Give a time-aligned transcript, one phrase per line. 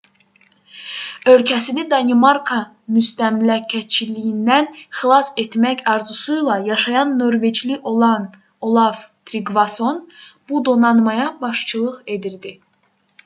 [1.31, 2.55] ölkəsini danimarka
[2.95, 4.69] müstəmləkəçiliyindən
[5.01, 10.01] xilas etmək arzusuyla yaşayan norveçli olav triqvason
[10.49, 12.55] bu donanmaya başçılıq edirdi